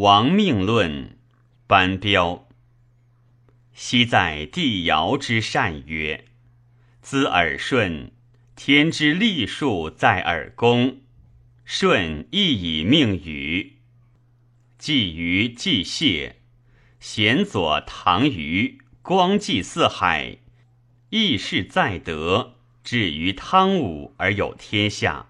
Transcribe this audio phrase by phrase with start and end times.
[0.00, 1.18] 王命论
[1.66, 2.48] 班彪。
[3.74, 6.24] 昔在帝尧之善曰
[7.02, 8.10] ：“兹耳顺，
[8.56, 11.02] 天之历数在耳公。
[11.66, 13.76] 顺亦以命禹。
[14.78, 16.36] 既于既谢，
[16.98, 20.38] 贤佐唐虞，光济四海，
[21.10, 25.26] 义事在德，至于汤武而有天下。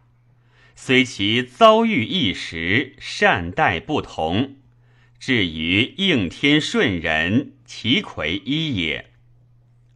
[0.77, 4.59] 虽其遭遇一时，善待不同。”
[5.21, 9.11] 至于应天顺人，其魁一也。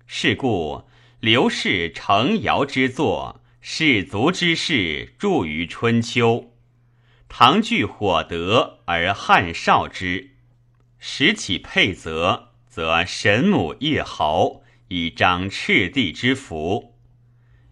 [0.07, 0.85] 是故
[1.19, 6.53] 刘氏成尧之作，士族之事著于春秋。
[7.27, 10.33] 唐惧火德而汉少之，
[10.99, 16.99] 时起配泽，则神母夜豪，以彰赤帝之福。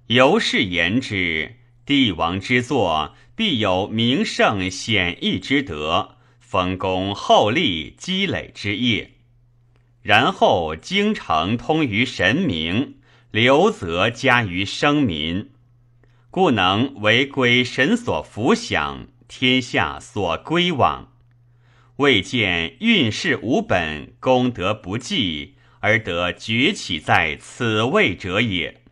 [0.06, 6.16] 由是言之，帝王之作，必有名胜显义之德。
[6.52, 9.12] 丰功厚利积累之业，
[10.02, 12.96] 然后京城通于神明，
[13.30, 15.48] 留则加于生民，
[16.30, 21.14] 故能为鬼神所福享，天下所归往。
[21.96, 28.82] 未见运势无本，功德不济，而得崛起在此位者也。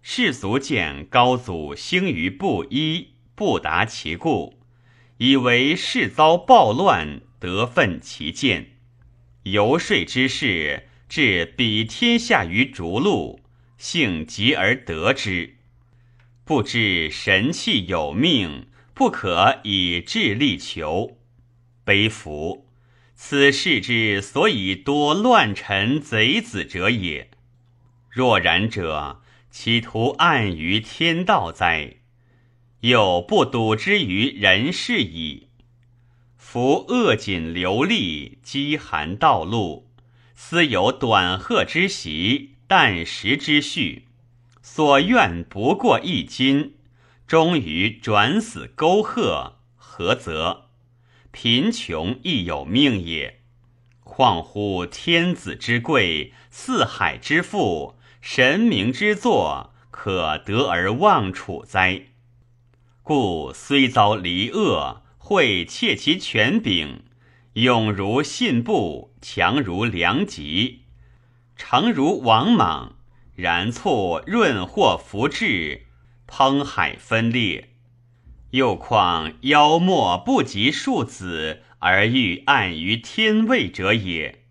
[0.00, 4.59] 世俗见高祖兴于布衣，不达其故。
[5.22, 8.70] 以为世遭暴乱，得奋其见，
[9.42, 13.40] 游说之事，至比天下于逐鹿，
[13.76, 15.56] 幸极而得之。
[16.46, 21.18] 不知神器有命，不可以智力求。
[21.84, 22.66] 悲夫！
[23.14, 27.28] 此事之所以多乱臣贼子者也。
[28.08, 31.96] 若然者，企图暗于天道哉？
[32.80, 35.48] 又不睹之于人世矣。
[36.36, 39.90] 夫恶锦流利，饥寒道路，
[40.34, 44.06] 思有短褐之习，淡食之序，
[44.62, 46.74] 所愿不过一金，
[47.26, 50.70] 终于转死沟壑，何则？
[51.30, 53.40] 贫穷亦有命也。
[54.02, 62.06] 况乎天子之贵，四海之富，神明之作，可得而忘处哉？
[63.12, 67.02] 故虽遭离恶，会窃其权柄，
[67.54, 70.82] 勇如信步，强如良吉，
[71.56, 72.94] 诚如王莽，
[73.34, 75.86] 然促润或福至，
[76.28, 77.70] 烹海分裂。
[78.52, 84.44] 又况妖莫不及庶子，而欲暗于天位者也。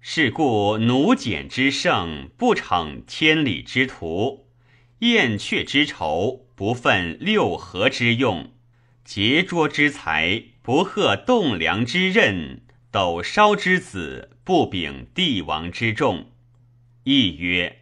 [0.00, 4.46] 是故奴简之盛，不逞千里之徒；
[4.98, 6.48] 燕雀之仇。
[6.60, 8.50] 不愤六合之用，
[9.06, 12.60] 桀拙之才；不贺栋梁之任，
[12.90, 16.26] 斗烧之子；不秉帝王之重。
[17.04, 17.78] 亦曰：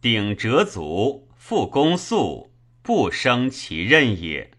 [0.00, 2.52] 鼎折足，复公素，
[2.82, 4.50] 不生其任也。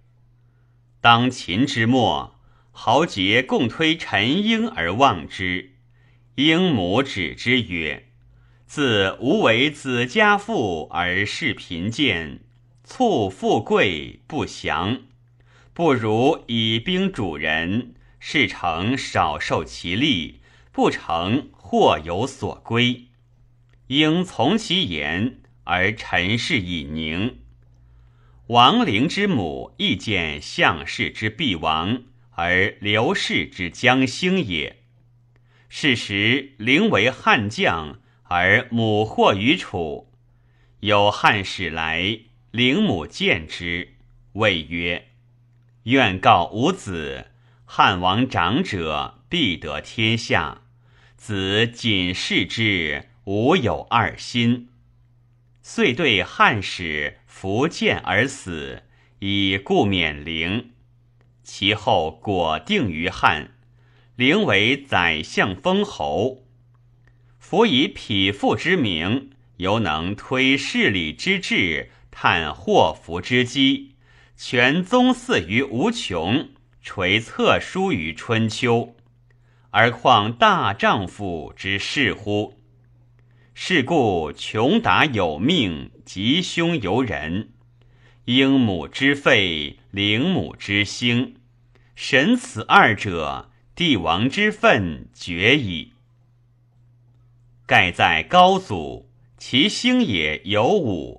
[1.02, 2.40] 当秦之末，
[2.72, 5.74] 豪杰共推陈婴而望之，
[6.36, 8.08] 婴母止之曰
[8.66, 12.40] ：“自无为子家父而视贫贱。”
[12.92, 15.04] 促富贵不祥，
[15.76, 20.42] 不如以兵主人，事成少受其利，
[20.72, 23.06] 不成或有所归。
[23.88, 27.38] 应从其言，而陈氏以宁。
[28.48, 32.02] 王陵之母亦见项氏之必亡，
[32.32, 34.78] 而刘氏之将兴也。
[35.70, 40.12] 是时陵为汉将，而母祸于楚，
[40.80, 42.22] 有汉使来。
[42.52, 43.94] 陵母见之，
[44.34, 45.10] 谓曰
[45.84, 47.28] ：“愿告吾子，
[47.64, 50.62] 汉王长者，必得天下。
[51.16, 54.70] 子谨视之，无有二心。”
[55.62, 58.82] 遂对汉使伏剑而死，
[59.20, 60.72] 以故免陵。
[61.44, 63.52] 其后果定于汉，
[64.16, 66.46] 陵为宰相封侯。
[67.38, 71.92] 夫以匹夫之名，犹能推事理之志。
[72.22, 73.96] 探祸福之机，
[74.36, 76.50] 全宗祀于无穷，
[76.82, 78.94] 垂策书于春秋，
[79.70, 82.56] 而况大丈夫之事乎？
[83.54, 87.52] 是故穷达有命，吉凶由人。
[88.26, 91.38] 婴母之废，灵母之兴，
[91.96, 95.94] 神此二者，帝王之分绝矣。
[97.66, 101.19] 盖在高祖，其兴也有五。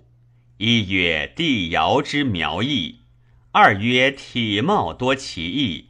[0.63, 2.99] 一曰帝尧之苗裔，
[3.51, 5.87] 二曰体貌多奇异，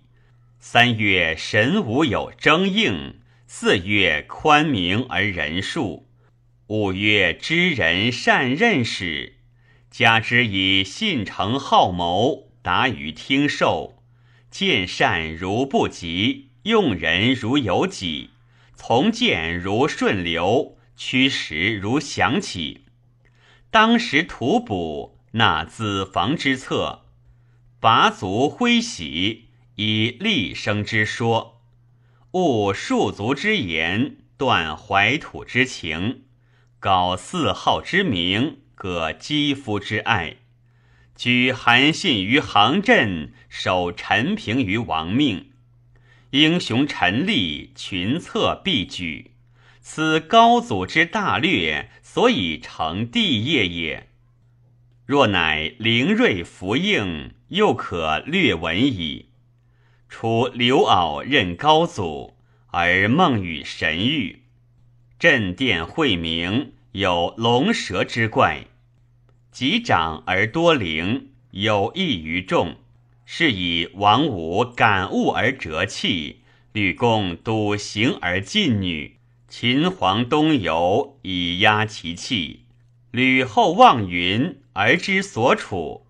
[0.61, 3.19] 三月神武有征应，
[3.49, 6.05] 四月宽明而仁恕，
[6.69, 9.39] 五月知人善任使，
[9.91, 14.01] 加之以信诚好谋，达于听受，
[14.53, 18.31] 见善如不及，用人如有己，
[18.77, 22.83] 从谏如顺流，驱时如响起。
[23.73, 27.03] 当时图补，纳子房之策，
[27.79, 29.47] 拔足挥喜。
[29.77, 31.63] 以立生之说，
[32.33, 36.25] 悟庶族之言，断怀土之情，
[36.79, 40.37] 搞四号之名，葛肌肤之爱，
[41.15, 45.53] 居韩信于行阵，守陈平于亡命。
[46.31, 49.31] 英雄陈立，群策必举，
[49.81, 54.09] 此高祖之大略，所以成帝业也。
[55.07, 59.29] 若乃灵锐福应，又可略闻矣。
[60.09, 62.37] 除刘骜任高祖，
[62.73, 64.43] 而梦与神域，
[65.21, 68.65] 镇殿会明，有龙蛇之怪；
[69.53, 72.75] 及长而多灵，有益于众。
[73.25, 76.41] 是以王武感悟而折气，
[76.73, 79.20] 吕公笃行而近女，
[79.51, 82.67] 秦皇东游以压其气，
[83.11, 86.07] 吕后望云而知所处，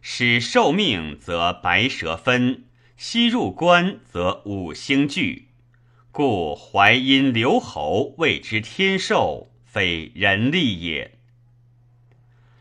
[0.00, 2.66] 使受命则白蛇分。
[2.96, 5.48] 西入关则五星聚，
[6.12, 11.18] 故淮阴刘侯谓之天授，非人力也。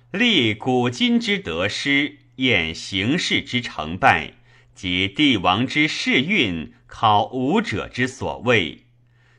[0.10, 4.34] 立古今之得失，验形势之成败，
[4.74, 8.86] 及帝王之世运，考武者之所谓，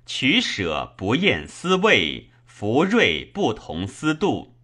[0.09, 4.55] 取舍不厌思味，福瑞不同思度，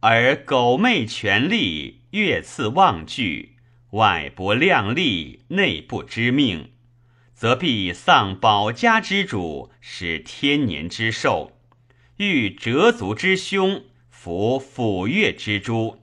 [0.00, 3.56] 而苟昧权力，越次忘惧。
[3.92, 6.72] 外不量力，内不知命，
[7.32, 11.52] 则必丧保家之主，使天年之寿；
[12.18, 16.02] 欲折足之凶，服抚越之诛。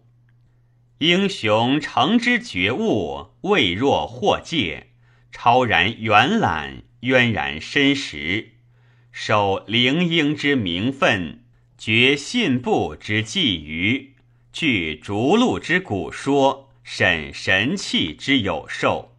[0.98, 4.88] 英雄成之觉悟，未若获戒，
[5.31, 8.53] 超然远览，渊然深识，
[9.11, 11.44] 守灵婴之名分，
[11.77, 14.15] 绝信步之寄余，
[14.51, 16.65] 据逐鹿之古说。
[16.89, 19.17] 审神器之有寿，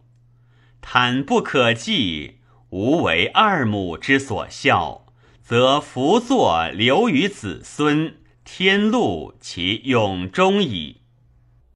[0.81, 2.37] 坦不可计，
[2.71, 5.05] 无为二母之所效，
[5.43, 10.98] 则福作留于子孙，天禄其永终矣。